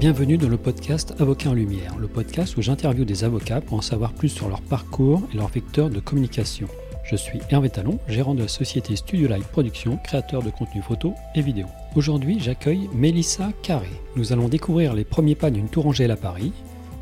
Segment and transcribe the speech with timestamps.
[0.00, 3.82] Bienvenue dans le podcast Avocat en Lumière, le podcast où j'interviewe des avocats pour en
[3.82, 6.68] savoir plus sur leur parcours et leur vecteur de communication.
[7.04, 11.12] Je suis Hervé Talon, gérant de la société Studio Live Production, créateur de contenu photo
[11.34, 11.66] et vidéo.
[11.96, 13.90] Aujourd'hui, j'accueille Mélissa Carré.
[14.16, 16.54] Nous allons découvrir les premiers pas d'une tourangelle à Paris.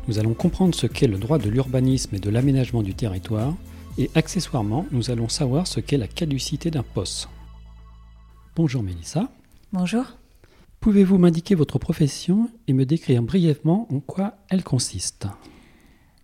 [0.09, 3.53] Nous allons comprendre ce qu'est le droit de l'urbanisme et de l'aménagement du territoire.
[3.97, 7.29] Et accessoirement, nous allons savoir ce qu'est la caducité d'un poste.
[8.57, 9.29] Bonjour Mélissa.
[9.71, 10.18] Bonjour.
[10.79, 15.27] Pouvez-vous m'indiquer votre profession et me décrire brièvement en quoi elle consiste?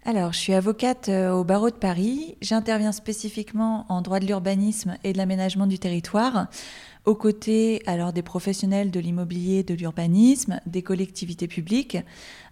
[0.05, 2.37] Alors, je suis avocate euh, au barreau de Paris.
[2.39, 6.47] J'interviens spécifiquement en droit de l'urbanisme et de l'aménagement du territoire,
[7.03, 11.97] aux côtés alors des professionnels de l'immobilier, de l'urbanisme, des collectivités publiques,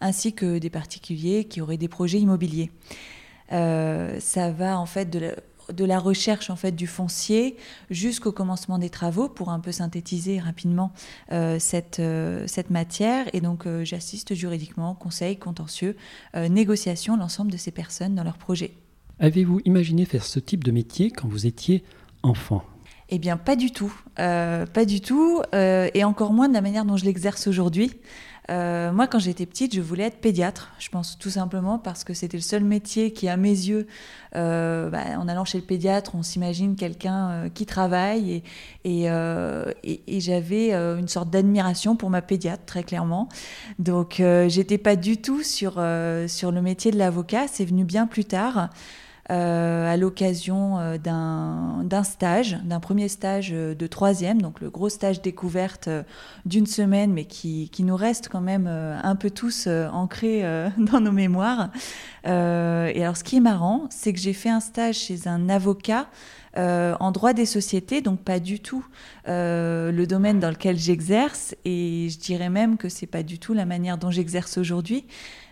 [0.02, 2.70] ainsi que des particuliers qui auraient des projets immobiliers.
[3.54, 5.36] Euh, ça va en fait de la,
[5.72, 7.58] de la recherche en fait du foncier
[7.90, 10.92] jusqu'au commencement des travaux pour un peu synthétiser rapidement
[11.32, 15.96] euh, cette, euh, cette matière et donc euh, j'assiste juridiquement conseil contentieux
[16.36, 18.74] négociation l'ensemble de ces personnes dans leurs projets.
[19.20, 21.84] Avez-vous imaginé faire ce type de métier quand vous étiez
[22.24, 22.64] enfant?
[23.10, 23.94] Eh bien, pas du tout.
[24.16, 25.42] pas du tout.
[25.54, 27.92] et encore moins de la manière dont je l'exerce aujourd'hui.
[28.50, 30.72] Euh, moi, quand j'étais petite, je voulais être pédiatre.
[30.80, 33.88] Je pense tout simplement parce que c'était le seul métier qui, à mes yeux,
[34.36, 38.44] euh, bah, en allant chez le pédiatre, on s'imagine quelqu'un euh, qui travaille.
[38.84, 43.30] Et, et, j'avais une sorte d'admiration pour ma pédiatre, très clairement.
[43.80, 45.74] Donc, j'étais pas du tout sur,
[46.28, 47.48] sur le métier de l'avocat.
[47.48, 48.70] C'est venu bien plus tard.
[49.32, 54.90] Euh, à l'occasion euh, d'un stage, d'un premier stage euh, de troisième, donc le gros
[54.90, 55.88] stage découverte
[56.46, 60.44] d'une semaine, mais qui, qui, nous reste quand même un peu tous ancrés
[60.78, 61.70] dans nos mémoires.
[62.26, 66.08] et alors ce qui est marrant, c'est que j'ai fait un stage chez un avocat
[66.56, 68.86] en droit des sociétés, donc pas du tout
[69.26, 73.66] le domaine dans lequel j'exerce, et je dirais même que c'est pas du tout la
[73.66, 75.06] manière dont j'exerce aujourd'hui.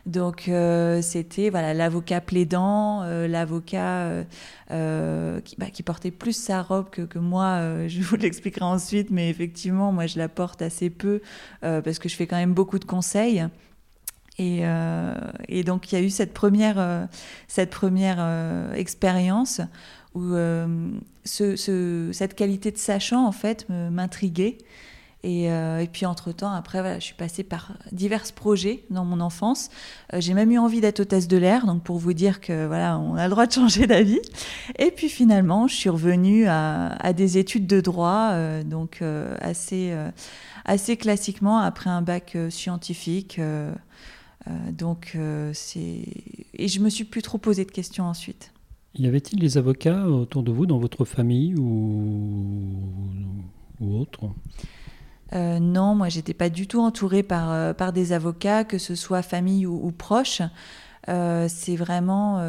[0.06, 4.24] Donc euh, c'était voilà l'avocat plaidant, euh, l'avocat
[4.72, 7.60] euh, qui, bah, qui, portait plus sa robe que, que moi.
[7.88, 11.22] je vous l'expliquerai ensuite, mais effectivement moi je la porte assez peu
[11.62, 13.46] parce que je fais quand même beaucoup de conseils.
[14.40, 14.64] Et,
[15.50, 17.08] et donc il y a eu cette première,
[17.48, 19.62] cette première expérience
[20.14, 20.34] où
[21.24, 24.58] ce, cette qualité de sachant en fait m'intriguait.
[25.26, 29.70] Euh, et, puis entre-temps, après, voilà, je suis passée par divers projets dans mon enfance.
[30.14, 32.98] Euh, j'ai même eu envie d'être hôtesse de l'air, donc pour vous dire que voilà,
[32.98, 34.22] on a le droit de changer d'avis.
[34.80, 39.04] Et puis finalement, je suis revenue à, des études de droit, euh, donc
[39.42, 39.94] assez,
[40.66, 43.40] assez classiquement après un bac scientifique.
[44.72, 45.18] donc
[45.54, 46.04] c'est
[46.54, 48.52] et je me suis plus trop posé de questions ensuite.
[48.96, 52.68] Y avait-il des avocats autour de vous dans votre famille ou,
[53.80, 54.30] ou autre?
[55.34, 58.96] Euh, non, moi, j'étais pas du tout entourée par, euh, par des avocats, que ce
[58.96, 60.42] soit famille ou, proches.
[61.08, 62.44] Euh, c'est vraiment,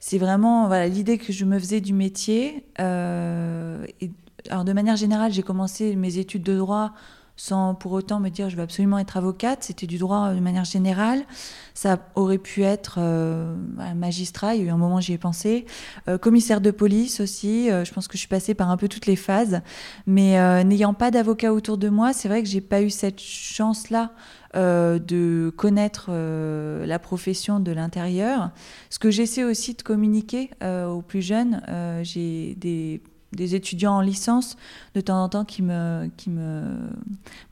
[0.00, 2.64] c'est vraiment voilà, l'idée que je me faisais du métier.
[2.76, 6.92] Alors, de manière générale, j'ai commencé mes études de droit
[7.38, 9.62] sans pour autant me dire je veux absolument être avocate.
[9.62, 11.24] C'était du droit de manière générale.
[11.72, 13.54] Ça aurait pu être euh,
[13.94, 15.64] magistrat, il y a eu un moment j'y ai pensé.
[16.08, 18.88] Euh, commissaire de police aussi, euh, je pense que je suis passée par un peu
[18.88, 19.60] toutes les phases.
[20.06, 24.10] Mais n'ayant pas d'avocat autour de moi, c'est vrai que j'ai pas eu cette chance-là.
[24.54, 28.50] de connaître la profession de l'intérieur.
[28.90, 31.62] Ce que j'essaie aussi de communiquer aux plus jeunes,
[32.02, 33.00] j'ai des
[33.32, 34.56] des étudiants en licence
[34.94, 36.62] de temps en temps qui me qui me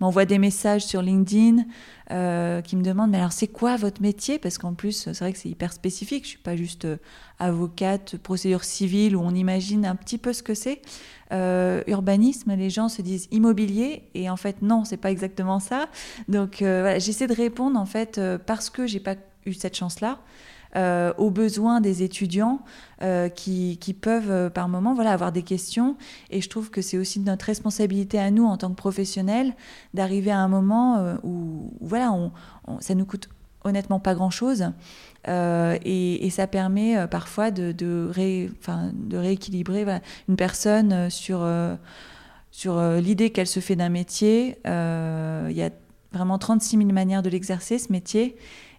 [0.01, 1.65] m'envoient des messages sur LinkedIn
[2.11, 4.39] euh, qui me demandent mais alors c'est quoi votre métier?
[4.39, 6.25] Parce qu'en plus c'est vrai que c'est hyper spécifique.
[6.25, 6.97] Je suis pas juste euh,
[7.39, 10.81] avocate procédure civile où on imagine un petit peu ce que c'est.
[11.33, 15.89] Euh, urbanisme les gens se disent immobilier et en fait non c'est pas exactement ça.
[16.29, 20.21] Donc voilà, j'essaie de répondre en fait parce que j'ai pas eu cette chance là
[20.77, 22.61] euh, aux besoins des étudiants
[23.03, 25.97] euh, qui, peuvent euh, par moment voilà, avoir des questions.
[26.29, 29.55] Et je trouve que c'est aussi notre responsabilité à nous en tant que professionnels
[29.95, 32.31] d'arriver à un moment où, voilà, on,
[32.81, 33.31] ça nous coûte
[33.65, 34.67] honnêtement pas grand-chose.
[35.27, 38.11] et, ça permet parfois de
[39.13, 39.87] rééquilibrer
[40.29, 41.49] une personne sur,
[42.51, 44.59] sur l'idée qu'elle se fait d'un métier.
[44.67, 45.71] Il y a
[46.13, 48.37] vraiment 36 000 manières de l'exercer, ce métier.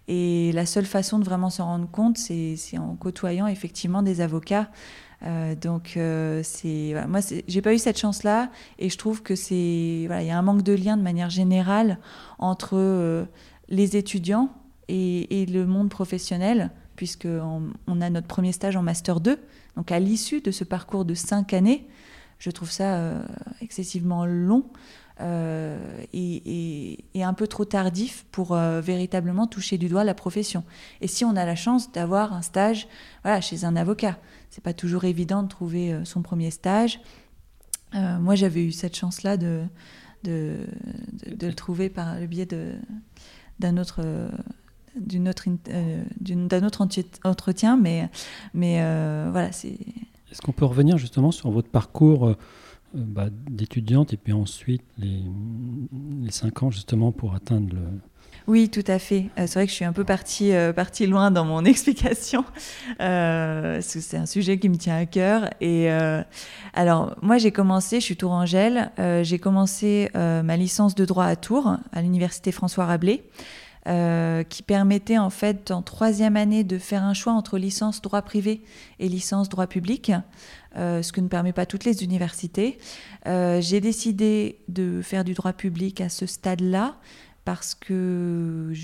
[0.08, 4.70] Et la seule façon de vraiment s'en rendre compte, c'est en côtoyant effectivement des avocats.
[5.24, 7.18] Euh, donc euh, c'est voilà, moi
[7.48, 10.42] j'ai pas eu cette chance là et je trouve que c'est il y a un
[10.42, 11.98] manque de lien de manière générale
[12.38, 13.24] entre euh,
[13.68, 14.50] les étudiants
[14.86, 19.40] et, le monde professionnel puisque on, a notre premier stage en master 2
[19.76, 21.88] donc à l'issue de ce parcours de cinq années
[22.38, 23.14] je trouve ça
[23.60, 24.66] excessivement long
[25.20, 30.64] est, un peu trop tardif pour véritablement toucher du doigt la profession.
[31.00, 32.88] Et si on a la chance d'avoir un stage
[33.22, 34.18] voilà, chez un avocat,
[34.50, 37.00] c'est pas toujours évident de trouver son premier stage.
[37.92, 39.62] moi, j'avais eu cette chance-là de,
[40.24, 40.56] de,
[41.26, 42.48] de, le trouver par le biais
[43.58, 44.02] d'un autre
[45.28, 46.88] autre euh, autre
[47.24, 48.08] entretien mais
[48.54, 49.78] mais euh, voilà c'est
[50.30, 52.36] est-ce qu'on peut revenir justement sur votre parcours euh,
[52.94, 55.22] bah, d'étudiante et puis ensuite les,
[56.22, 57.80] les cinq ans justement pour atteindre le
[58.46, 59.26] oui, tout à fait.
[59.36, 62.44] c'est vrai que je suis un peu partie, partie loin dans mon explication,
[62.98, 65.50] parce que c'est un sujet qui me tient à cœur.
[65.60, 65.90] Et
[66.72, 68.90] alors, moi, j'ai commencé, je suis tourangelle,
[69.22, 73.22] j'ai commencé ma licence de droit à Tours, à l'université François Rabelais.
[73.88, 78.20] Euh, qui permettait en fait en troisième année de faire un choix entre licence droit
[78.20, 78.60] privé
[78.98, 80.12] et licence droit public,
[80.76, 82.76] euh, ce que ne permet pas toutes les universités.
[83.26, 86.96] Euh, j'ai décidé de faire du droit public à ce stade-là
[87.48, 88.74] parce que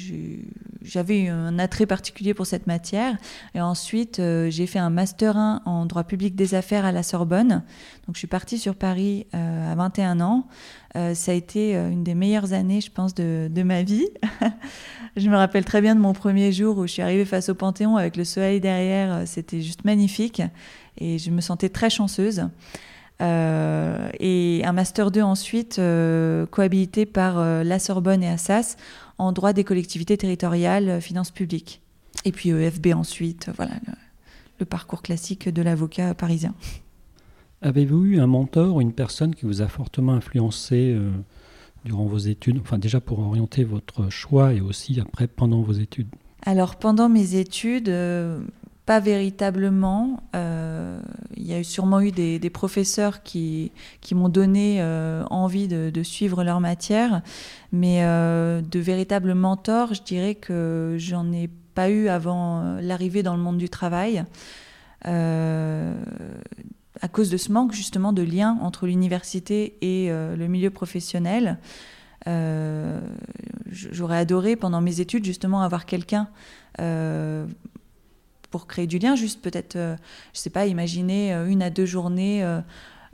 [0.81, 3.14] j'avais un attrait particulier pour cette matière.
[3.55, 7.62] Et ensuite, j'ai fait un Master 1 en droit public des affaires à la Sorbonne.
[8.06, 10.46] Donc, je suis partie sur Paris à 21 ans.
[10.94, 14.08] ça a été une des meilleures années, je pense, de, ma vie.
[15.16, 17.55] Je me rappelle très bien de mon premier jour où je suis arrivée face au
[17.55, 19.12] Panthéon avec le soleil derrière.
[19.12, 20.43] Euh, c'était juste magnifique
[20.99, 22.49] et je me sentais très chanceuse.
[23.22, 28.76] Euh, et un Master 2 ensuite, euh, cohabité par la Sorbonne et Assas
[29.19, 31.81] en droit des collectivités territoriales, finances publiques.
[32.25, 33.72] Et puis EFB ensuite, voilà,
[34.58, 36.55] le, parcours classique de l'avocat parisien.
[37.62, 40.96] Avez-vous eu un mentor ou une personne qui vous a fortement influencé
[41.84, 42.58] durant vos études?
[42.61, 46.08] Enfin, déjà pour orienter votre choix et aussi après pendant vos études
[46.44, 48.40] Alors, pendant mes études, euh,
[48.87, 50.23] pas véritablement.
[50.35, 51.01] Euh,
[51.37, 56.45] il y a sûrement eu des, professeurs qui, qui m'ont donné euh, envie de, suivre
[56.45, 57.23] leur matière,
[57.73, 63.43] mais de véritables mentors, je dirais que j'en ai pas eu avant l'arrivée dans le
[63.43, 64.25] monde du travail
[67.01, 71.59] à cause de ce manque justement de lien entre l'université et euh, le milieu professionnel.
[72.27, 73.01] Euh,
[73.71, 76.29] j'aurais adoré pendant mes études justement avoir quelqu'un
[76.81, 77.47] euh,
[78.55, 82.45] pour créer du lien, juste peut-être, je sais pas, imaginer une à deux journées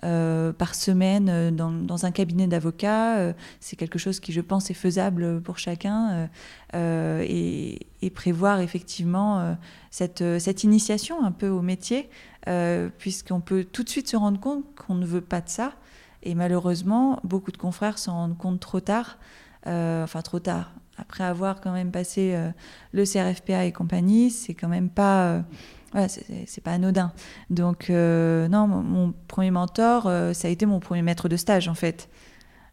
[0.03, 3.19] euh, par semaine euh, dans, un cabinet d'avocat.
[3.19, 6.31] Euh, c'est quelque chose qui, je pense, est faisable pour chacun
[6.73, 7.79] et,
[8.15, 9.57] prévoir effectivement
[9.91, 12.09] cette, initiation un peu au métier,
[12.99, 15.75] puisqu'on peut tout de suite se rendre compte qu'on ne veut pas de ça.
[16.23, 19.19] Et malheureusement, beaucoup de confrères s'en rendent compte trop tard,
[19.67, 20.73] enfin trop tard.
[21.11, 22.37] Après avoir quand même passé
[22.93, 25.43] le CRFPA et compagnie, c'est quand même pas
[25.93, 27.12] voilà, c'est pas anodin.
[27.51, 31.69] Donc, euh, non, mon, premier mentor, euh, ça a été mon premier maître de stage,
[31.69, 32.09] en fait.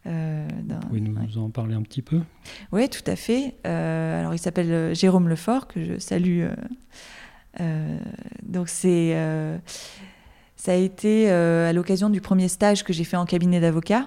[0.06, 0.46] Euh,
[0.90, 2.20] Vous nous en parler un petit peu
[2.70, 3.56] Oui, tout à fait.
[3.66, 6.46] Euh, alors, il s'appelle Jérôme Lefort, que je salue.
[8.44, 9.14] donc, c'est.
[10.54, 14.06] ça a été à l'occasion du premier stage que j'ai fait en cabinet d'avocat.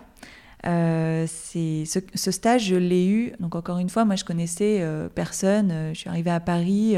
[0.63, 3.33] C'est ce, stage, je l'ai eu.
[3.39, 4.85] Donc encore une fois, moi je connaissais
[5.15, 5.91] personne.
[5.93, 6.97] je suis arrivée à Paris.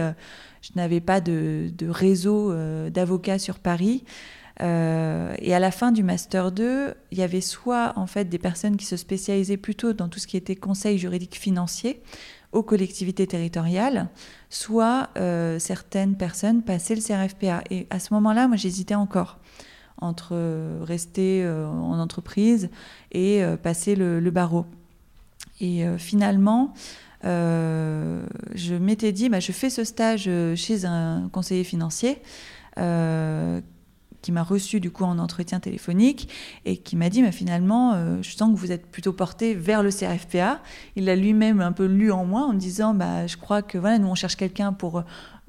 [0.63, 4.05] Je n'avais pas de, réseau euh, d'avocats sur Paris.
[4.61, 8.37] Euh, et à la fin du master 2, il y avait soit en fait des
[8.37, 12.01] personnes qui se spécialisaient plutôt dans tout ce qui était conseil juridique financier
[12.53, 14.09] aux collectivités territoriales,
[14.49, 17.63] soit euh, certaines personnes passaient le CRFPA.
[17.69, 19.39] Et à ce moment-là, moi, j'hésitais encore
[20.03, 20.35] entre
[20.83, 22.69] rester en entreprise
[23.11, 24.65] et passer le, barreau.
[25.59, 26.73] Et finalement,
[27.25, 32.21] euh, je m'étais dit, bah, je fais ce stage euh, chez un conseiller financier
[32.77, 33.61] euh,
[34.21, 36.29] qui m'a reçu du coup en entretien téléphonique
[36.65, 39.91] et qui m'a dit mais finalement je sens que vous êtes plutôt porté vers le
[39.91, 40.61] CRFPA.
[40.95, 43.77] Il l'a lui-même un peu lu en moi en me disant bah je crois que
[43.77, 45.03] voilà nous on cherche quelqu'un pour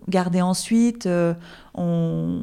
[0.08, 1.06] garder ensuite.
[1.06, 1.34] Euh,
[1.74, 2.40] on,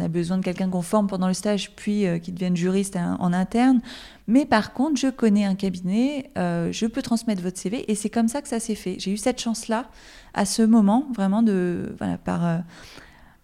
[0.00, 3.32] a besoin de quelqu'un qu'on forme pendant le stage, puis euh, qui devienne juriste en,
[3.32, 3.80] interne.
[4.26, 8.10] Mais par contre, je connais un cabinet, euh, je peux transmettre votre CV, et c'est
[8.10, 8.96] comme ça que ça s'est fait.
[8.98, 9.86] J'ai eu cette chance-là,
[10.34, 12.62] à ce moment, vraiment, de, voilà, par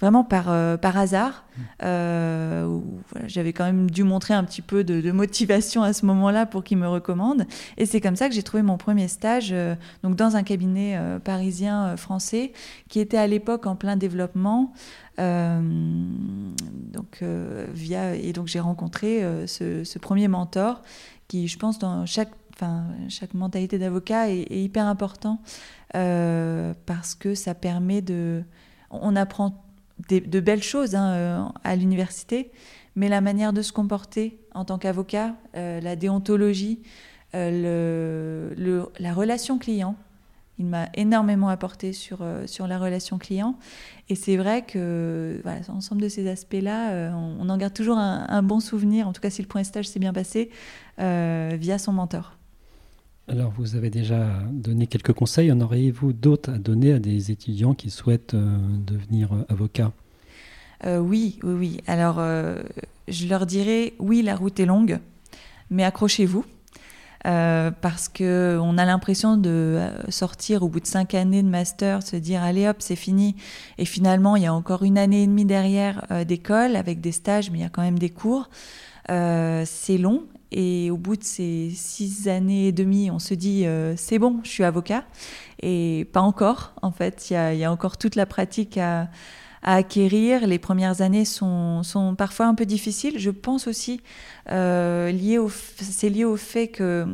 [0.00, 1.44] vraiment par, euh, par hasard.
[1.82, 2.80] Euh,
[3.26, 6.78] J'avais quand même dû montrer un petit peu de, motivation à ce moment-là pour qu'il
[6.78, 7.44] me recommande.
[7.76, 10.96] Et c'est comme ça que j'ai trouvé mon premier stage euh, donc dans un cabinet
[10.96, 12.52] euh, parisien français
[12.88, 14.72] qui était à l'époque en plein développement.
[15.18, 17.22] donc,
[17.74, 20.82] via, et donc j'ai rencontré ce, premier mentor
[21.26, 22.30] qui, je pense, dans chaque,
[23.08, 25.40] chaque mentalité d'avocat est, est, hyper important
[25.92, 28.44] parce que ça permet de...
[28.90, 29.67] On apprend
[30.08, 32.50] de belles choses hein, euh, à l'université,
[32.96, 36.80] mais la manière de se comporter en tant qu'avocat, euh, la déontologie,
[37.34, 38.54] le,
[38.98, 39.96] la relation client.
[40.60, 43.56] Il m'a énormément apporté sur, sur la relation client.
[44.08, 48.42] Et c'est vrai que voilà, ensemble de ces aspects-là, on, en garde toujours un, un,
[48.42, 50.50] bon souvenir, en tout cas si le point stage s'est bien passé,
[50.98, 52.37] via son mentor.
[53.30, 55.52] Alors, vous avez déjà donné quelques conseils.
[55.52, 58.56] En auriez-vous d'autres à donner à des étudiants qui souhaitent euh,
[58.86, 59.92] devenir euh, avocats?
[60.86, 61.80] Euh, Oui, oui, oui.
[61.86, 62.22] Alors,
[63.06, 64.98] je leur dirais, oui, la route est longue,
[65.70, 66.44] mais accrochez-vous.
[67.22, 72.42] parce qu'on a l'impression de sortir au bout de cinq années de master, se dire
[72.42, 73.36] allez hop, c'est fini.
[73.76, 77.50] Et finalement, il y a encore une année et demie derrière d'école avec des stages,
[77.50, 78.48] mais il y a quand même des cours.
[79.08, 83.94] C'est long et au bout de ces six années et demie, on se dit euh,
[83.96, 85.04] c'est bon, je suis avocat.
[85.60, 87.30] Et pas encore, en fait.
[87.30, 89.08] Il y a, encore toute la pratique à,
[89.62, 90.46] acquérir.
[90.46, 93.18] Les premières années sont, sont, parfois un peu difficiles.
[93.18, 94.00] Je pense aussi,
[94.50, 95.38] euh, lié
[95.76, 97.06] c'est lié au fait que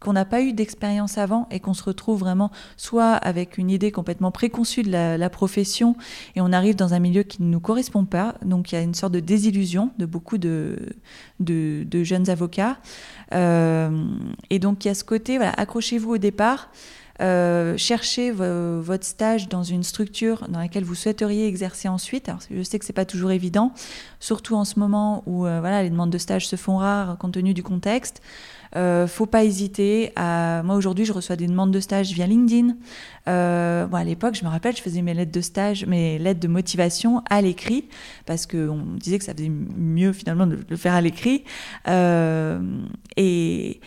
[0.00, 3.90] qu'on n'a pas eu d'expérience avant et qu'on se retrouve vraiment soit avec une idée
[3.90, 5.96] complètement préconçue de la, profession
[6.36, 8.34] et on arrive dans un milieu qui ne nous correspond pas.
[8.44, 10.76] Donc il y a une sorte de désillusion de beaucoup de,
[11.40, 12.78] jeunes avocats.
[13.34, 14.06] Euh,
[14.50, 16.70] et donc il y a ce côté, voilà, accrochez-vous au départ.
[17.20, 22.28] Euh, cherchez votre stage dans une structure dans laquelle vous souhaiteriez exercer ensuite.
[22.28, 23.72] Alors, je sais que c'est pas toujours évident,
[24.20, 27.32] surtout en ce moment où euh, voilà, les demandes de stage se font rares compte
[27.32, 28.22] tenu du contexte.
[28.76, 30.62] Euh, faut pas hésiter à.
[30.64, 32.76] Moi aujourd'hui, je reçois des demandes de stage via LinkedIn.
[33.28, 36.40] Euh, bon, à l'époque, je me rappelle, je faisais mes lettres de stage, mes lettres
[36.40, 37.84] de motivation à l'écrit
[38.26, 41.44] parce qu'on disait que ça faisait mieux finalement de le faire à l'écrit.
[41.88, 42.60] Euh,
[43.16, 43.80] et,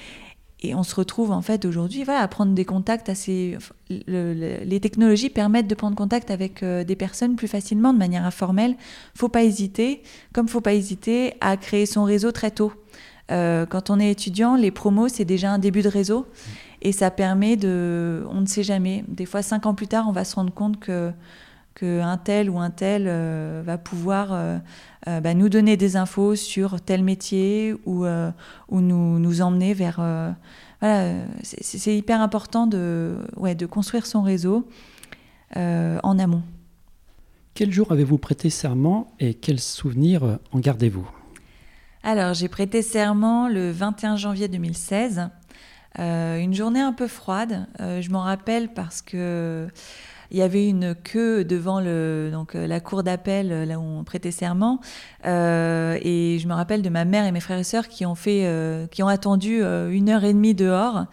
[0.63, 3.57] et on se retrouve en fait aujourd'hui voilà, à prendre des contacts assez.
[3.89, 8.75] les technologies permettent de prendre contact avec euh, des personnes plus facilement, de manière informelle.
[9.15, 12.73] Faut pas hésiter, comme faut pas hésiter à créer son réseau très tôt.
[13.31, 16.27] Euh, quand on est étudiant, les promos, c'est déjà un début de réseau.
[16.81, 18.25] Et ça permet de.
[18.29, 19.03] On ne sait jamais.
[19.07, 21.11] Des fois, cinq ans plus tard, on va se rendre compte que
[21.73, 24.59] qu'un tel ou un tel euh, va pouvoir euh,
[25.05, 30.01] bah, nous donner des infos sur tel métier ou, ou nous, nous, emmener vers...
[30.81, 34.67] voilà, c'est hyper important de, ouais, de construire son réseau
[35.55, 36.43] en amont.
[37.53, 41.09] Quel jour avez-vous prêté serment et quels souvenirs en gardez-vous?
[42.03, 45.29] Alors, j'ai prêté serment le 21 janvier 2016.
[45.99, 47.67] Euh, une journée un peu froide.
[47.79, 49.67] Euh, je m'en rappelle parce que
[50.31, 51.81] il y avait une queue devant
[52.31, 54.79] donc, la cour d'appel, là où on prêtait serment.
[55.25, 58.15] Euh, et je me rappelle de ma mère et mes frères et sœurs qui ont,
[58.15, 58.49] fait,
[58.91, 61.03] qui ont attendu une heure et demie dehors,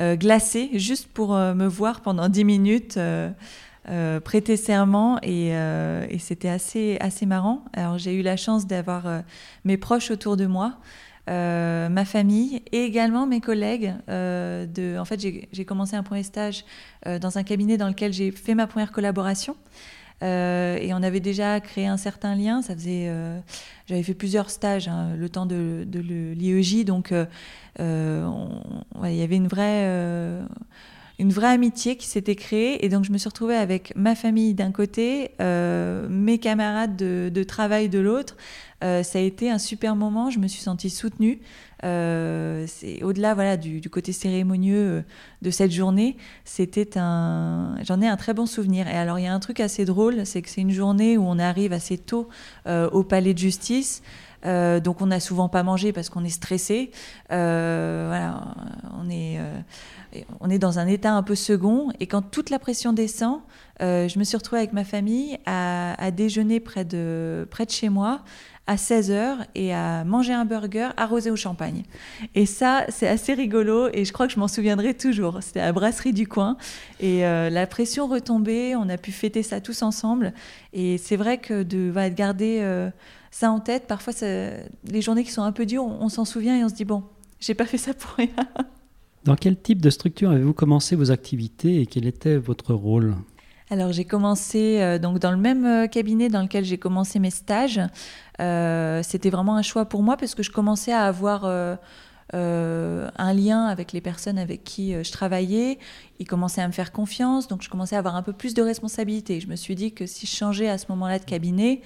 [0.00, 2.98] glacés, juste pour me voir pendant dix minutes.
[3.88, 7.64] Euh, prêter serment euh, et, c'était assez, assez marrant.
[7.72, 9.20] Alors j'ai eu la chance d'avoir euh,
[9.64, 10.78] mes proches autour de moi,
[11.26, 13.92] ma famille et également mes collègues.
[14.08, 15.20] en fait,
[15.52, 16.64] j'ai commencé un premier stage
[17.06, 19.56] dans un cabinet dans lequel j'ai fait ma première collaboration.
[20.20, 22.60] et on avait déjà créé un certain lien.
[22.60, 23.08] Ça faisait,
[23.86, 27.14] j'avais fait plusieurs stages hein, le temps de, de l'IEJ, donc
[27.78, 30.42] il y avait une vraie
[31.18, 32.84] une vraie amitié qui s'était créée.
[32.84, 37.42] Et donc, je me suis retrouvée avec ma famille d'un côté, euh, mes camarades de,
[37.44, 38.36] travail de l'autre.
[38.82, 40.30] Euh, ça a été un super moment.
[40.30, 41.40] Je me suis sentie soutenue.
[41.84, 45.04] Euh, c'est au-delà voilà du, côté cérémonieux
[45.42, 46.16] de cette journée.
[46.44, 48.88] C'était un, j'en ai un très bon souvenir.
[48.88, 51.24] Et alors, il y a un truc assez drôle, c'est que c'est une journée où
[51.24, 52.28] on arrive assez tôt
[52.66, 54.02] au palais de justice.
[54.44, 56.90] Donc on n'a souvent pas mangé parce qu'on est stressé.
[57.28, 58.54] voilà,
[59.00, 59.38] on est
[60.40, 61.90] on est dans un état un peu second.
[62.00, 63.40] Et quand toute la pression descend,
[63.80, 67.88] euh, je me suis retrouvée avec ma famille à, déjeuner près de, près de chez
[67.88, 68.22] moi
[68.68, 71.82] à 16h et à manger un burger arrosé au champagne.
[72.36, 75.38] Et ça, c'est assez rigolo et je crois que je m'en souviendrai toujours.
[75.42, 76.56] C'était à la brasserie du coin
[77.00, 80.32] et euh, la pression retombée, on a pu fêter ça tous ensemble.
[80.72, 82.90] Et c'est vrai que de, va garder euh,
[83.32, 86.56] ça en tête, parfois les journées qui sont un peu dures, on, on s'en souvient
[86.56, 87.02] et on se dit bon,
[87.40, 88.28] j'ai pas fait ça pour rien.
[89.24, 93.14] Dans quel type de structure avez-vous commencé vos activités et quel était votre rôle?
[93.70, 97.30] Alors j'ai commencé euh, donc dans le même euh, cabinet dans lequel j'ai commencé mes
[97.30, 97.80] stages.
[98.40, 101.44] Euh, c'était vraiment un choix pour moi parce que je commençais à avoir
[102.34, 105.78] un lien avec les personnes avec qui je travaillais.
[106.18, 108.62] Ils commençaient à me faire confiance, donc je commençais à avoir un peu plus de
[108.62, 109.40] responsabilité.
[109.40, 111.80] Je me suis dit que si je changeais à ce moment-là de cabinet,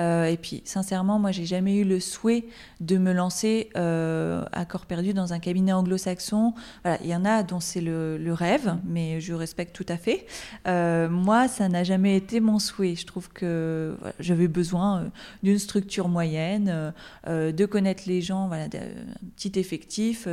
[0.00, 2.44] Euh, et puis, sincèrement, moi, j'ai jamais eu le souhait
[2.80, 6.54] de me lancer euh, à corps perdu dans un cabinet anglo-saxon.
[7.02, 10.26] Il y en a dont c'est le, rêve, mais je respecte tout à fait.
[10.66, 12.94] Euh, moi, ça n'a jamais été mon souhait.
[12.94, 15.10] Je trouve que j'avais besoin
[15.42, 16.92] d'une structure moyenne,
[17.26, 18.80] de connaître les gens, voilà, d'un
[19.36, 20.26] petit effectif.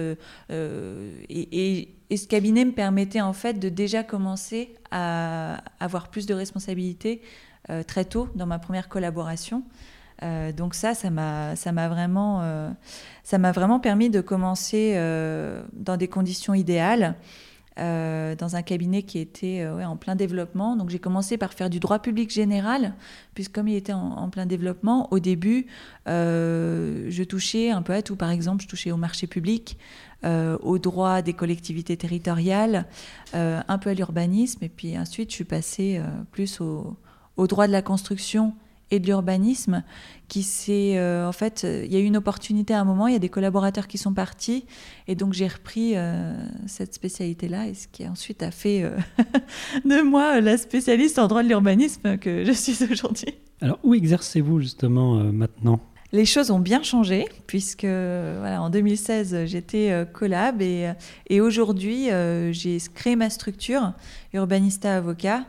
[0.50, 6.33] et, et ce cabinet me permettait en fait de déjà commencer à avoir plus de
[6.33, 7.21] responsabilités
[7.88, 9.63] très tôt dans ma première collaboration.
[10.24, 11.55] Euh, donc ça, ça m'a,
[11.88, 12.69] vraiment, euh,
[13.31, 14.95] vraiment permis de commencer
[15.74, 17.15] dans des conditions idéales.
[17.77, 20.75] dans un cabinet qui était en plein développement.
[20.75, 22.95] Donc j'ai commencé par faire du droit public général,
[23.36, 25.67] puisque comme il était en, plein développement, au début,
[26.07, 28.15] je touchais un peu à tout.
[28.15, 29.77] Par exemple, je touchais au marché public,
[30.24, 32.86] au droit des collectivités territoriales,
[33.33, 36.97] un peu à l'urbanisme, et puis ensuite je suis passée plus au,
[37.38, 38.53] au droit de la construction
[38.91, 39.84] et de l'urbanisme,
[40.27, 43.13] qui s'est euh, en fait, il y a eu une opportunité à un moment, il
[43.13, 44.65] y a des collaborateurs qui sont partis,
[45.08, 46.34] et donc j'ai repris euh,
[46.67, 48.98] cette spécialité-là, et ce qui ensuite a fait euh,
[49.86, 53.36] de moi la spécialiste en droit de l'urbanisme que je suis aujourd'hui.
[53.62, 55.79] Alors où exercez-vous justement maintenant?
[56.13, 60.94] Les choses ont bien changé puisque voilà, en 2016 j'étais collab et,
[61.29, 62.08] et aujourd'hui
[62.51, 63.91] j'ai créé ma structure
[64.34, 65.44] Urbanista Avocat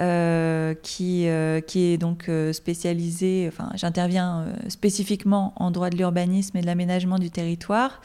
[0.00, 6.56] euh, qui, euh, qui est donc euh, spécialisé, enfin j'interviens spécifiquement en droit de l'urbanisme
[6.56, 8.00] et de l'aménagement du territoire.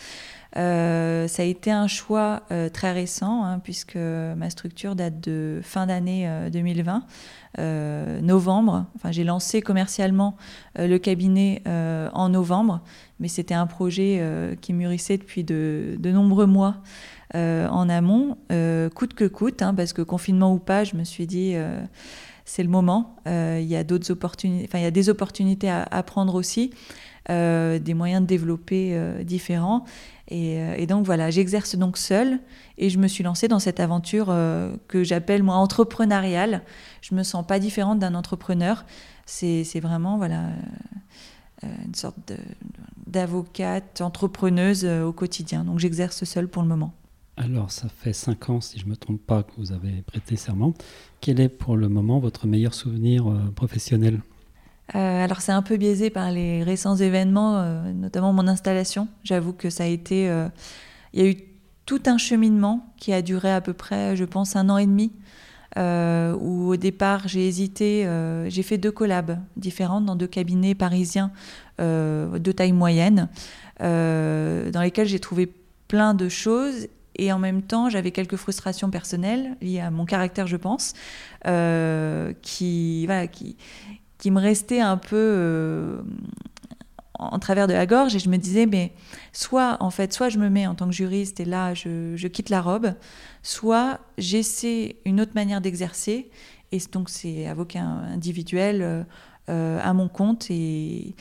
[0.54, 2.44] ça a été un choix
[2.74, 7.04] très récent, hein, puisque ma structure date de fin d'année 2020,
[8.22, 8.86] novembre.
[8.96, 10.36] Enfin, j'ai lancé commercialement
[10.78, 12.82] le cabinet en novembre,
[13.20, 16.78] mais c'était un projet qui mûrissait depuis de, de nombreux mois.
[17.36, 21.04] Euh, en amont, euh, coûte que coûte, hein, parce que confinement ou pas, je me
[21.04, 21.80] suis dit euh,
[22.44, 23.18] c'est le moment.
[23.28, 23.32] Il
[23.66, 26.72] y a y a des opportunités à, prendre aussi,
[27.28, 29.86] des moyens de développer différents.
[30.30, 32.40] Et, donc voilà, j'exerce donc seule
[32.80, 34.36] et je me suis lancée dans cette aventure
[34.88, 36.64] que j'appelle moi entrepreneuriale.
[37.02, 38.84] Je me sens pas différente d'un entrepreneur.
[39.28, 40.48] C'est vraiment voilà
[41.62, 42.34] une sorte
[43.06, 45.64] d'avocate entrepreneuse au quotidien.
[45.66, 46.94] Donc j'exerce seule pour le moment.
[47.42, 50.36] Alors, ça fait cinq ans, si je ne me trompe pas, que vous avez prêté
[50.36, 50.74] serment.
[51.22, 54.20] Quel est pour le moment votre meilleur souvenir euh, professionnel?
[54.94, 59.08] Euh, alors c'est un peu biaisé par les récents événements, euh, notamment mon installation.
[59.24, 60.26] J'avoue que ça a été...
[61.14, 61.38] Il y a eu
[61.86, 65.14] tout un cheminement qui a duré à peu près, je pense, un an et demi,
[65.78, 68.06] où au départ j'ai hésité,
[68.48, 71.32] j'ai fait deux collabs différentes dans deux cabinets parisiens
[71.80, 73.30] de taille moyenne,
[73.80, 75.52] dans lesquels j'ai trouvé
[75.88, 76.88] plein de choses
[77.20, 80.94] et en même temps, j'avais quelques frustrations personnelles liées à mon caractère, je pense,
[81.48, 83.58] euh, qui, voilà, qui,
[84.18, 86.02] qui me restaient un peu euh,
[87.16, 88.16] en travers de la gorge.
[88.16, 88.94] Et je me disais, mais
[89.34, 92.28] soit, en fait, soit je me mets en tant que juriste et là, je, je
[92.30, 92.94] quitte la robe,
[93.44, 96.32] soit j'essaie une autre manière d'exercer.
[96.72, 99.06] Et donc, c'est avocat individuel
[99.50, 101.16] euh, à mon compte et,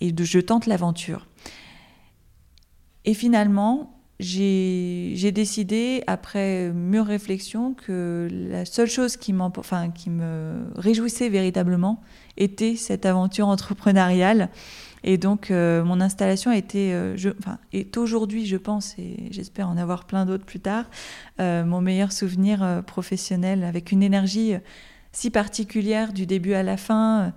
[0.00, 1.28] et je tente l'aventure.
[3.04, 10.66] Et finalement, j'ai décidé, après mûre réflexion, que la seule chose qui, enfin, qui me
[10.74, 12.00] réjouissait véritablement
[12.36, 14.50] était cette aventure entrepreneuriale.
[15.04, 19.68] Et donc, euh, mon installation a été, euh, enfin, est aujourd'hui, je pense, et j'espère
[19.68, 20.86] en avoir plein d'autres plus tard,
[21.38, 24.54] euh, mon meilleur souvenir professionnel avec une énergie
[25.16, 27.32] si particulière du début à la fin,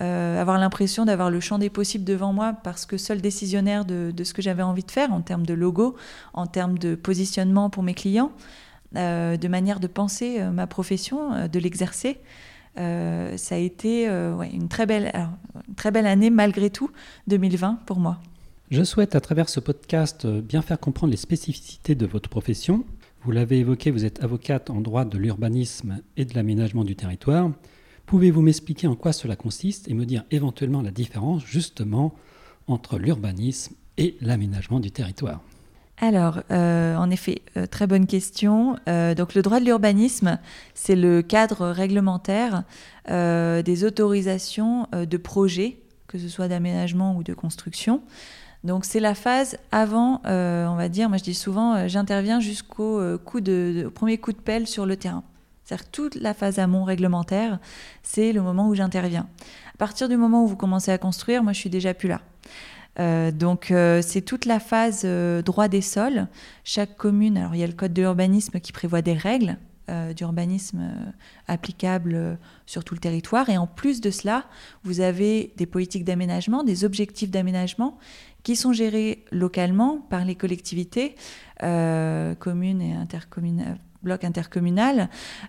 [0.00, 4.12] euh, avoir l'impression d'avoir le champ des possibles devant moi parce que seul décisionnaire de,
[4.22, 5.96] ce que j'avais envie de faire en termes de logo,
[6.32, 8.30] en termes de positionnement pour mes clients,
[8.94, 12.20] euh, de manière de penser euh, ma profession, de l'exercer.
[12.76, 15.10] ça a été une, très belle,
[15.68, 16.92] une très belle année malgré tout,
[17.26, 18.18] 2020 pour moi.
[18.70, 22.84] Je souhaite à travers ce podcast bien faire comprendre les spécificités de votre profession
[23.24, 27.50] vous l'avez évoqué, vous êtes avocate en droit de l'urbanisme et de l'aménagement du territoire.
[28.04, 32.14] Pouvez-vous m'expliquer en quoi cela consiste et me dire éventuellement la différence justement
[32.66, 35.40] entre l'urbanisme et l'aménagement du territoire?
[35.98, 38.76] Alors, euh, en effet, euh, très bonne question.
[38.88, 40.38] Euh, donc, le droit de l'urbanisme,
[40.74, 42.64] c'est le cadre réglementaire
[43.06, 48.00] des autorisations de projets, que ce soit d'aménagement ou de construction,
[48.64, 52.40] donc c'est la phase avant, euh, on va dire, moi je dis souvent, euh, j'interviens
[52.40, 55.22] jusqu'au euh, premier coup de pelle sur le terrain.
[55.62, 57.58] C'est-à-dire toute la phase amont réglementaire,
[58.02, 59.26] c'est le moment où j'interviens.
[59.74, 62.20] À partir du moment où vous commencez à construire, moi je suis déjà plus là.
[63.32, 63.72] donc
[64.02, 65.06] c'est toute la phase
[65.42, 66.28] droit des sols.
[66.64, 69.56] Chaque commune, alors il y a le code de l'urbanisme qui prévoit des règles
[70.14, 70.82] d'urbanisme
[71.48, 73.48] applicables sur tout le territoire.
[73.48, 74.44] Et en plus de cela,
[74.82, 77.98] vous avez des politiques d'aménagement, des objectifs d'aménagement
[78.44, 81.16] qui sont gérés localement par les collectivités,
[81.60, 85.08] communes et intercommunales bloc intercommunal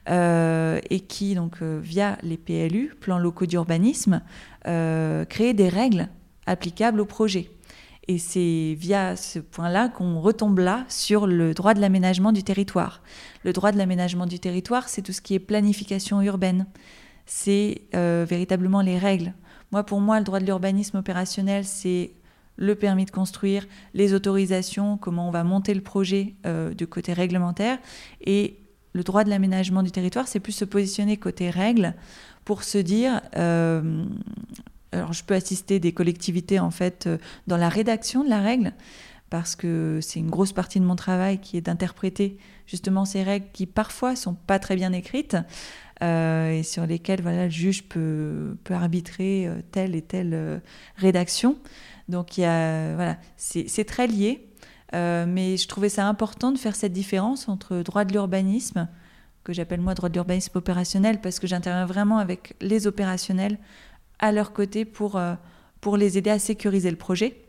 [0.09, 4.21] euh, et qui, donc, euh, via les PLU, plans locaux d'urbanisme,
[4.67, 6.07] euh, crée des règles
[6.47, 7.51] applicables au projet.
[8.07, 13.01] Et c'est via ce point-là qu'on retombe là sur le droit de l'aménagement du territoire.
[13.43, 16.67] Le droit de l'aménagement du territoire, c'est tout ce qui est planification urbaine.
[17.25, 19.33] C'est véritablement les règles.
[19.71, 22.11] Moi, pour moi, le droit de l'urbanisme opérationnel, c'est
[22.57, 27.13] le permis de construire, les autorisations, comment on va monter le projet euh, du côté
[27.13, 27.77] réglementaire.
[28.21, 28.57] Et
[28.93, 31.93] le droit de l'aménagement du territoire, c'est plus se positionner côté règles
[32.45, 34.05] pour se dire, euh,
[34.91, 38.73] alors je peux assister des collectivités en fait euh, dans la rédaction de la règle,
[39.29, 42.37] parce que c'est une grosse partie de mon travail qui est d'interpréter
[42.67, 45.35] justement ces règles qui parfois sont pas très bien écrites.
[46.01, 50.61] et sur lesquelles voilà, le juge peut, peut arbitrer telle et telle
[50.95, 51.57] rédaction.
[52.07, 54.47] Donc il y a, voilà, c'est très lié,
[54.93, 58.87] euh, mais je trouvais ça important de faire cette différence entre droit de l'urbanisme,
[59.43, 63.57] que j'appelle moi droit de l'urbanisme opérationnel, parce que j'interviens vraiment avec les opérationnels
[64.19, 65.33] à leur côté pour, euh,
[65.81, 67.41] pour les aider à sécuriser le projet.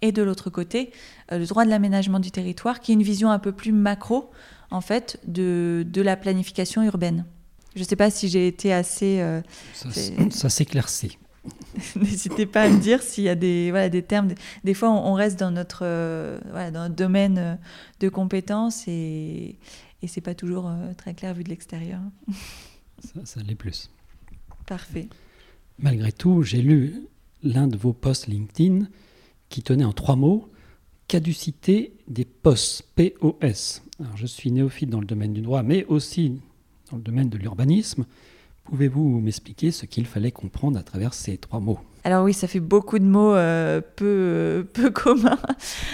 [0.00, 0.90] Et de l'autre côté,
[1.30, 4.30] euh, le droit de l'aménagement du territoire, qui est une vision un peu plus macro,
[4.70, 7.26] en fait, de, de la planification urbaine.
[7.74, 9.22] Je ne sais pas si j'ai été assez...
[9.74, 9.88] ça,
[10.30, 11.18] ça s'éclaircit.
[11.96, 14.28] N'hésitez pas à me dire s'il y a des, voilà, des termes.
[14.64, 17.54] Des fois, on, reste dans notre, euh, voilà, dans notre domaine euh,
[18.00, 19.58] de compétences et,
[20.02, 22.00] et c'est pas toujours euh, très clair vu de l'extérieur.
[23.02, 23.90] Ça, ça l'est plus.
[24.64, 25.08] Parfait.
[25.78, 27.02] Malgré tout, j'ai lu
[27.42, 28.86] l'un de vos posts LinkedIn
[29.50, 30.48] qui tenait en trois mots
[31.06, 33.82] caducité des POS, POS.
[34.00, 36.40] Alors, je suis néophyte dans le domaine du droit, mais aussi
[36.90, 38.06] dans le domaine de l'urbanisme.
[38.64, 41.78] Pouvez-vous m'expliquer ce qu'il fallait comprendre à travers ces trois mots?
[42.04, 45.38] Alors oui, ça fait beaucoup de mots euh, peu, peu communs,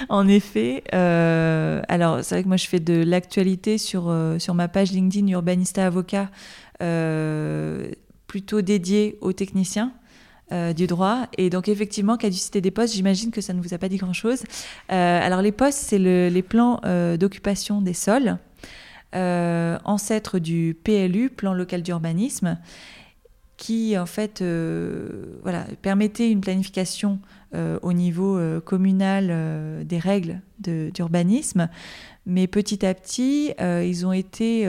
[0.09, 0.83] en effet.
[0.93, 4.91] Euh, alors c'est vrai que moi je fais de l'actualité sur, euh, sur ma page
[4.91, 6.31] LinkedIn Urbanista Avocat,
[8.27, 9.93] plutôt dédiée aux techniciens.
[10.75, 11.29] du droit.
[11.39, 14.43] Et donc, effectivement, caducité des postes, j'imagine que ça ne vous a pas dit grand-chose.
[14.89, 16.81] alors, les postes, c'est le, les plans
[17.19, 18.39] d'occupation des sols.
[19.17, 22.59] Euh, ancêtre du PLU, plan local d'urbanisme,
[23.57, 27.19] qui en fait euh, voilà, permettait une planification
[27.55, 31.69] euh, au niveau communal des règles d'urbanisme.
[32.27, 34.69] Mais petit à petit, ils ont été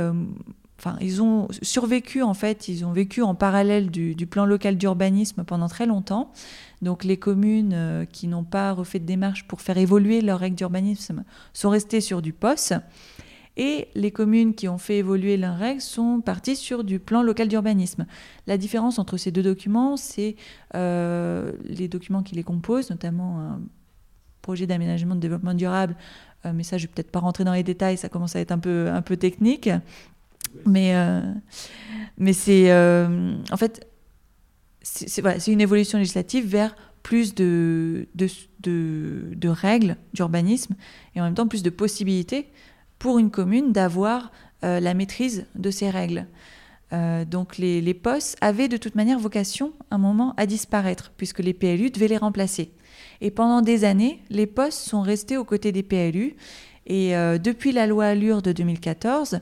[0.79, 4.75] enfin, ils ont survécu en fait, ils ont vécu en parallèle du, du plan local
[4.75, 6.31] d'urbanisme pendant très longtemps.
[6.81, 11.23] Donc les communes qui n'ont pas refait de démarche pour faire évoluer leurs règles d'urbanisme
[11.53, 12.73] sont restées sur du POS.
[13.57, 18.05] Et les communes qui ont fait évoluer règles sont parties sur du plan local d'urbanisme.
[18.47, 20.35] La différence entre ces deux documents, c'est
[20.73, 23.61] euh, les documents qui les composent, notamment un
[24.41, 25.95] projet d'aménagement de développement durable.
[26.45, 28.51] Euh, mais ça, je vais peut-être pas rentrer dans les détails, ça commence à être
[28.51, 29.69] un peu, un peu technique.
[30.65, 31.21] Mais, euh,
[32.17, 33.87] mais c'est en fait
[34.83, 38.27] c'est une évolution législative vers plus de, de,
[38.63, 40.75] de règles d'urbanisme
[41.15, 42.47] et en même temps plus de possibilités
[43.01, 44.31] pour une commune d'avoir
[44.63, 46.27] euh, la maîtrise de ces règles.
[46.93, 51.39] Euh, donc les, les POS avaient de toute manière vocation un moment à disparaître, puisque
[51.39, 52.71] les PLU devaient les remplacer.
[53.19, 56.35] Et pendant des années, les POS sont restés aux côtés des PLU.
[56.85, 59.39] Et euh, depuis la loi Allure de 2014,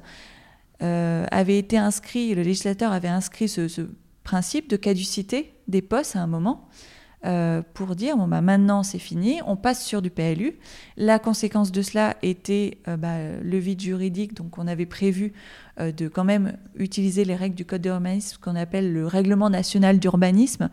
[0.81, 3.89] avait été inscrit, le législateur avait inscrit ce,
[4.23, 6.69] principe de caducité des POS à un moment.
[7.25, 10.57] Euh, pour dire bon bah maintenant c'est fini, on passe sur du PLU.
[10.95, 15.33] La conséquence de cela était euh, bah, le vide juridique, donc on avait prévu
[15.81, 19.99] euh, de quand même utiliser les règles du code d'urbanisme, qu'on appelle le règlement national
[19.99, 20.69] d'urbanisme,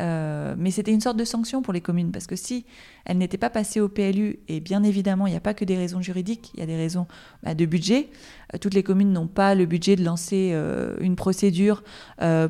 [0.00, 2.64] euh, mais c'était une sorte de sanction pour les communes, parce que si
[3.04, 5.76] elles n'étaient pas passées au PLU, et bien évidemment, il n'y a pas que des
[5.76, 7.06] raisons juridiques, il y a des raisons
[7.42, 8.08] bah, de budget.
[8.54, 11.82] Euh, toutes les communes n'ont pas le budget de lancer euh, une procédure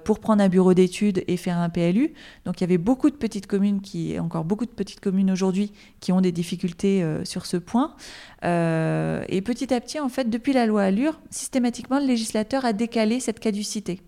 [0.05, 2.13] pour prendre un bureau d'études et faire un PLU.
[2.45, 5.73] Donc il y avait beaucoup de petites communes, qui, encore beaucoup de petites communes aujourd'hui,
[6.01, 7.95] qui ont des difficultés sur ce point.
[8.43, 13.19] et petit à petit, en fait, depuis la loi Allure, systématiquement, le législateur a décalé
[13.21, 14.03] cette caducité.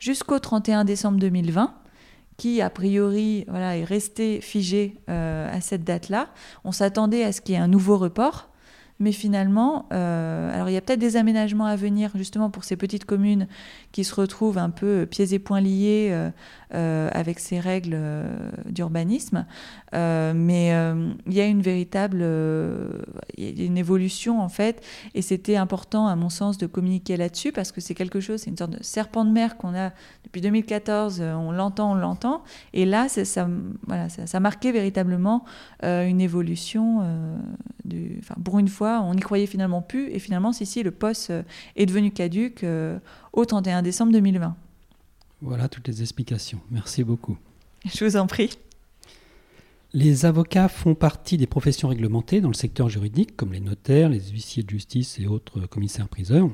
[0.00, 1.74] Jusqu'au 31 décembre 2020,
[2.38, 6.28] qui a priori voilà, est resté figé euh, à cette date-là.
[6.64, 8.47] On s'attendait à ce qu'il y ait un nouveau report
[9.00, 12.76] Mais finalement, euh, alors il y a peut-être des aménagements à venir justement pour ces
[12.76, 13.46] petites communes
[13.92, 16.30] qui se retrouvent un peu pieds et poings liés euh,
[16.74, 17.96] euh, avec ces règles
[18.66, 19.46] d'urbanisme.
[19.92, 20.68] mais
[21.26, 22.22] il y a une véritable
[23.38, 24.84] une évolution en fait,
[25.14, 28.50] et c'était important à mon sens de communiquer là-dessus parce que c'est quelque chose, c'est
[28.50, 29.92] une sorte de serpent de mer qu'on a
[30.24, 31.20] depuis 2014.
[31.20, 33.48] on l'entend, on l'entend, et là, ça,
[33.86, 35.44] voilà, ça, marquait véritablement
[35.82, 37.38] une évolution.
[37.84, 40.10] Du, pour une fois on n'y croyait finalement plus.
[40.10, 41.42] Et finalement, si, si, le poste euh,
[41.76, 42.98] est devenu caduque euh,
[43.32, 44.56] au 31 décembre 2020.
[45.40, 46.60] Voilà toutes les explications.
[46.70, 47.36] Merci beaucoup.
[47.84, 48.58] Je vous en prie.
[49.94, 54.20] Les avocats font partie des professions réglementées dans le secteur juridique, comme les notaires, les
[54.20, 56.50] huissiers de justice et autres commissaires-priseurs.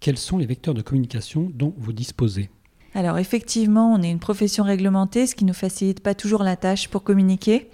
[0.00, 2.50] Quels sont les vecteurs de communication dont vous disposez?
[2.94, 6.88] Alors effectivement, on est une profession réglementée, ce qui ne facilite pas toujours la tâche
[6.88, 7.70] pour communiquer.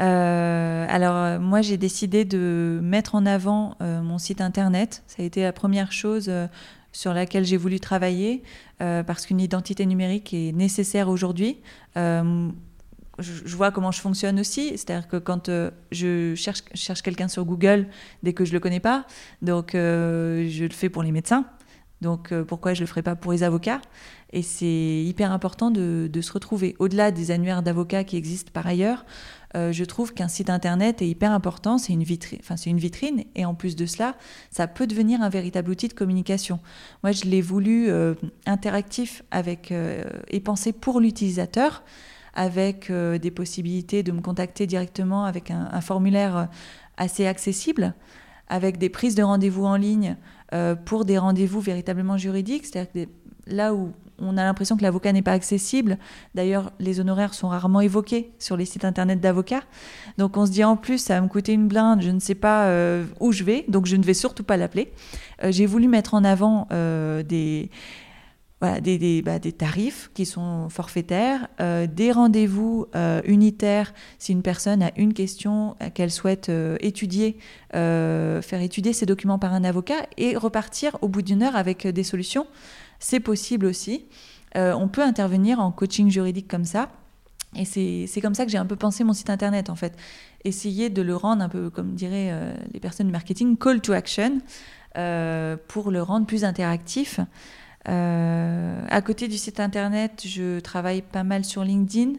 [0.00, 5.02] Euh, alors euh, moi j'ai décidé de mettre en avant euh, mon site internet.
[5.06, 6.32] Ça a été la première chose
[6.92, 8.42] sur laquelle j'ai voulu travailler
[8.78, 11.58] parce qu'une identité numérique est nécessaire aujourd'hui.
[11.96, 15.50] Je, vois comment je fonctionne aussi, c'est-à-dire que quand
[15.92, 17.88] je cherche, cherche quelqu'un sur Google
[18.22, 19.04] dès que je le connais pas,
[19.42, 21.44] donc je le fais pour les médecins.
[22.00, 23.80] Donc pourquoi je le ferais pas pour les avocats?
[24.32, 28.66] Et c'est hyper important de, de se retrouver au-delà des annuaires d'avocats qui existent par
[28.66, 29.04] ailleurs.
[29.56, 33.24] Euh, je trouve qu'un site internet est hyper important, c'est une, vitrine, enfin, une vitrine,
[33.34, 34.14] et en plus de cela,
[34.50, 36.60] ça peut devenir un véritable outil de communication.
[37.02, 38.14] Moi, je l'ai voulu euh,
[38.46, 41.82] interactif avec, euh, et pensé pour l'utilisateur,
[42.32, 46.48] avec des possibilités de me contacter directement avec un, formulaire
[46.96, 47.92] assez accessible,
[48.46, 50.16] avec des prises de rendez-vous en ligne
[50.84, 53.06] pour des rendez-vous véritablement juridiques, c'est-à-dire
[53.46, 55.98] là où on a l'impression que l'avocat n'est pas accessible.
[56.34, 59.62] D'ailleurs, les honoraires sont rarement évoqués sur les sites internet d'avocats.
[60.18, 62.34] Donc on se dit en plus, ça va me coûter une blinde, je ne sais
[62.34, 64.92] pas euh, où je vais, donc je ne vais surtout pas l'appeler.
[65.42, 67.70] Euh, j'ai voulu mettre en avant euh, des,
[68.60, 69.22] bah, des,
[69.56, 72.86] tarifs qui sont forfaitaires, des rendez-vous
[73.24, 77.38] unitaires si une personne a une question qu'elle souhaite étudier,
[77.72, 82.04] faire étudier ses documents par un avocat et repartir au bout d'une heure avec des
[82.04, 82.46] solutions
[83.00, 84.04] c'est possible aussi.
[84.56, 86.90] Euh, on peut intervenir en coaching juridique comme ça.
[87.56, 89.96] Et c'est comme ça que j'ai un peu pensé mon site internet en fait.
[90.44, 93.92] Essayer de le rendre un peu, comme diraient euh, les personnes du marketing, call to
[93.92, 94.38] action,
[94.96, 97.18] euh, pour le rendre plus interactif.
[97.86, 102.14] À côté du site internet, je travaille pas mal sur LinkedIn.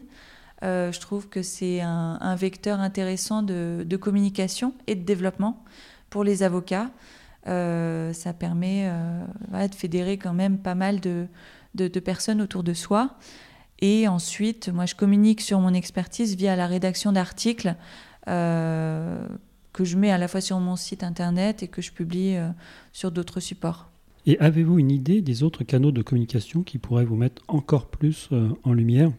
[0.62, 5.64] je trouve que c'est un, vecteur intéressant de, communication et de développement
[6.10, 6.90] pour les avocats.
[7.48, 11.28] Euh, ça permet euh, de fédérer quand même pas mal de,
[12.00, 13.16] personnes autour de soi.
[13.80, 17.74] Et ensuite, moi, je communique sur mon expertise via la rédaction d'articles
[18.28, 19.26] euh,
[19.72, 22.36] que je mets à la fois sur mon site internet et que je publie
[22.92, 23.91] sur d'autres supports.
[24.26, 28.30] Et avez-vous une idée des autres canaux de communication qui pourraient vous mettre encore plus
[28.62, 29.10] en lumière?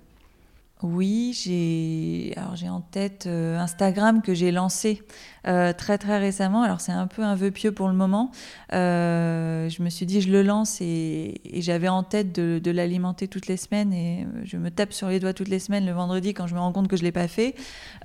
[0.83, 5.01] Oui, j'ai en tête euh, Instagram que j'ai lancé
[5.47, 6.61] euh, très très récemment.
[6.61, 8.31] Alors c'est un peu un vœu pieux pour le moment.
[8.73, 13.47] Euh, je me suis dit je le lance et, j'avais en tête de, l'alimenter toutes
[13.47, 16.47] les semaines et je me tape sur les doigts toutes les semaines le vendredi quand
[16.47, 17.55] je me rends compte que je l'ai pas fait.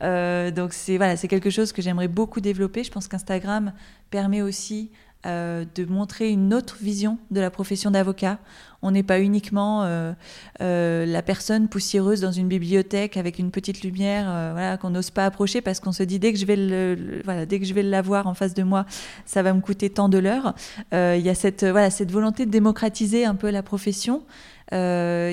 [0.01, 2.85] donc c'est voilà c'est quelque chose que j'aimerais beaucoup développer.
[2.85, 3.73] Je pense qu'Instagram
[4.11, 4.93] permet aussi
[5.27, 8.39] euh, de montrer une autre vision de la profession d'avocat.
[8.83, 10.13] On n'est pas uniquement euh,
[10.61, 15.27] euh, la personne poussiéreuse dans une bibliothèque avec une petite lumière voilà, qu'on n'ose pas
[15.27, 17.83] approcher parce qu'on se dit dès que je vais le, voilà, dès que je vais
[17.83, 18.87] l'avoir en face de moi,
[19.27, 20.55] ça va me coûter tant de l'heure.
[20.93, 24.23] Il y a cette, voilà, cette volonté de démocratiser un peu la profession.
[24.71, 24.77] Il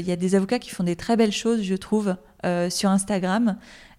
[0.03, 2.15] y a des avocats qui font des très belles choses, je trouve,
[2.69, 3.55] sur Instagram.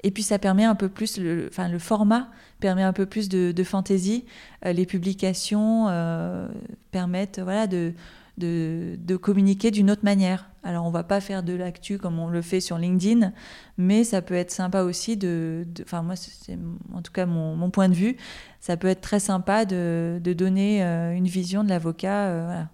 [0.06, 3.28] Et puis ça permet un peu plus, le, enfin, le format permet un peu plus
[3.28, 4.24] de, fantaisie.
[4.64, 6.46] Euh, les publications euh,
[6.92, 7.92] permettent voilà, de,
[8.38, 10.48] de, communiquer d'une autre manière.
[10.62, 13.32] Alors on va pas faire de l'actu comme on le fait sur LinkedIn,
[13.78, 15.66] mais ça peut être sympa aussi de...
[15.82, 16.56] Enfin moi c'est
[16.94, 18.16] en tout cas mon, point de vue,
[18.60, 22.68] ça peut être très sympa de, donner euh, une vision de l'avocat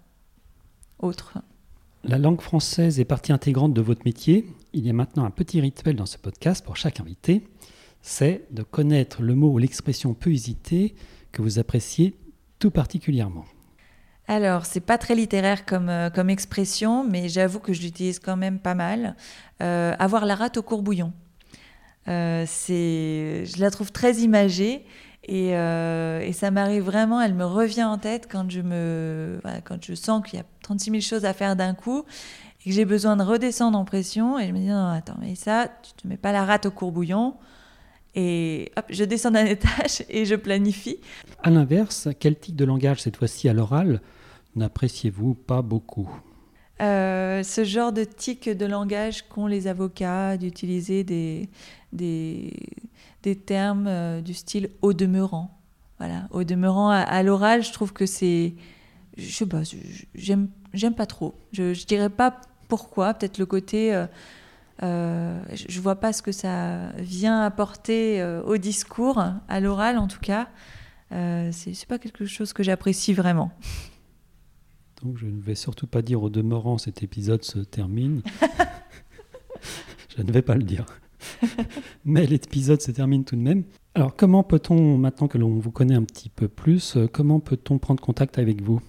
[0.99, 1.39] autre.
[2.05, 4.45] La langue française est partie intégrante de votre métier.
[4.73, 7.47] Il y a maintenant un petit rituel dans ce podcast pour chaque invité.
[8.01, 10.95] C'est de connaître le mot ou l'expression peu hésité
[11.31, 12.17] que vous appréciez
[12.59, 13.45] tout particulièrement.
[14.27, 18.59] Alors, c'est pas très littéraire comme, euh, expression, mais j'avoue que je l'utilise quand même
[18.59, 19.15] pas mal.
[19.61, 21.13] Euh, avoir la rate au courbouillon.
[22.09, 24.85] Euh, je la trouve très imagée
[25.25, 29.83] et, euh, et ça m'arrive vraiment, elle me revient en tête quand je, me, quand
[29.83, 32.03] je sens qu'il y a 36 000 choses à faire d'un coup
[32.61, 34.37] et que j'ai besoin de redescendre en pression.
[34.37, 36.71] Et je me dis, non, attends, mais ça, tu te mets pas la rate au
[36.71, 37.35] courbouillon.
[38.15, 40.99] et hop, je descends d'un étage et je planifie.
[41.41, 44.01] À l'inverse, quel type de langage, cette fois-ci à l'oral,
[44.55, 46.09] n'appréciez-vous pas beaucoup?
[46.81, 51.49] Euh, ce genre de tic de langage qu'ont les avocats, d'utiliser des,
[51.91, 55.57] des, termes euh, du style au demeurant.
[55.99, 58.53] Voilà, au demeurant, à, l'oral, je trouve que c'est.
[59.17, 59.61] Je sais pas,
[60.15, 61.35] j'aime, j'aime pas trop.
[61.51, 63.93] Je, je dirais pas pourquoi, peut-être le côté.
[63.93, 64.07] Euh,
[64.81, 70.07] euh, je vois pas ce que ça vient apporter euh, au discours, à l'oral en
[70.07, 70.47] tout cas.
[71.11, 73.51] Euh, c'est pas quelque chose que j'apprécie vraiment.
[75.03, 78.21] Donc je ne vais surtout pas dire au demeurant cet épisode se termine.
[80.17, 80.85] je ne vais pas le dire.
[82.05, 83.63] Mais l'épisode se termine tout de même.
[83.95, 88.01] Alors comment peut-on, maintenant que l'on vous connaît un petit peu plus, comment peut-on prendre
[88.01, 88.81] contact avec vous?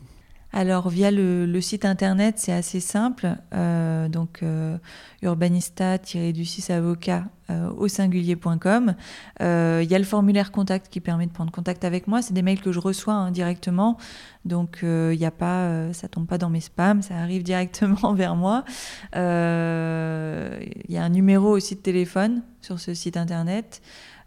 [0.57, 3.37] Alors via le, site internet, c'est assez simple.
[3.55, 4.79] Euh, donc euh,
[5.23, 8.95] urbanista-du6 avocat euh, au singulier.com.
[9.40, 12.23] Il y a le formulaire contact qui permet de prendre contact avec moi.
[12.23, 13.99] C'est des mails que je reçois hein, directement.
[14.45, 18.37] Donc il y a pas, ça tombe pas dans mes spams, ça arrive directement vers
[18.37, 18.64] moi.
[19.12, 23.83] Il y a un numéro aussi de téléphone sur ce site internet.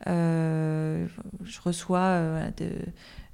[0.06, 1.08] je
[1.64, 2.20] reçois
[2.58, 2.70] de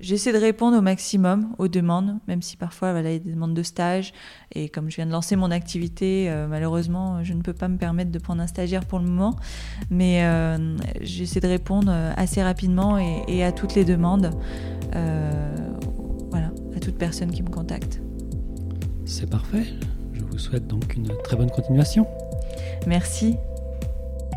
[0.03, 3.31] J'essaie de répondre au maximum aux demandes, même si parfois voilà, il y a des
[3.31, 4.11] demandes de stage.
[4.51, 7.77] Et comme je viens de lancer mon activité, euh, malheureusement, je ne peux pas me
[7.77, 9.37] permettre de prendre un stagiaire pour le moment.
[9.89, 14.31] Mais euh, j'essaie de répondre euh, assez rapidement et, à toutes les demandes.
[14.91, 18.01] voilà, à toute personne qui me contacte.
[19.05, 19.63] C'est parfait.
[20.11, 22.05] Je vous souhaite donc une très bonne continuation.
[22.87, 23.37] Merci.